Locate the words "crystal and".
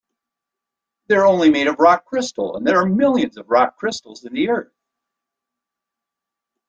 2.05-2.65